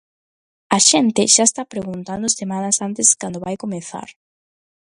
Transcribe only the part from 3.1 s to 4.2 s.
cando vai comezar.